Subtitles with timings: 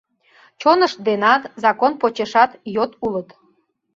[0.61, 3.29] Чонышт денат, закон почешат йот улыт.